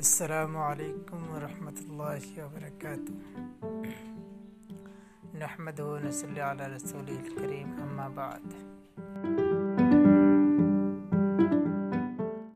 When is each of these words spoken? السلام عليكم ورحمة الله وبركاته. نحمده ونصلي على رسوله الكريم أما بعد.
السلام 0.00 0.56
عليكم 0.56 1.20
ورحمة 1.30 1.78
الله 1.88 2.24
وبركاته. 2.44 3.14
نحمده 5.36 5.84
ونصلي 5.84 6.40
على 6.40 6.66
رسوله 6.66 7.20
الكريم 7.20 7.68
أما 7.84 8.08
بعد. 8.08 8.79